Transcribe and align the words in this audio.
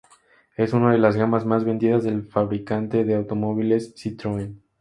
Es 0.57 0.73
una 0.73 0.91
de 0.91 0.97
las 0.97 1.15
gamas 1.15 1.45
más 1.45 1.63
vendidas 1.63 2.03
del 2.03 2.25
fabricante 2.27 3.03
de 3.03 3.13
automóviles 3.13 3.93
Citroën. 3.95 4.57